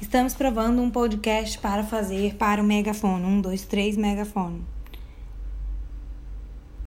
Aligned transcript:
Estamos 0.00 0.34
provando 0.34 0.82
um 0.82 0.90
podcast 0.90 1.58
para 1.58 1.82
fazer 1.82 2.34
para 2.34 2.60
o 2.60 2.64
megafone. 2.64 3.24
Um, 3.24 3.40
dois, 3.40 3.62
três, 3.62 3.96
megafone. 3.96 4.75